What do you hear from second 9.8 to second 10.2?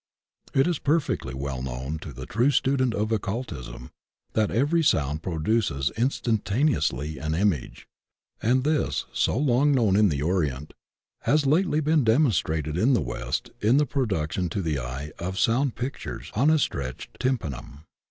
in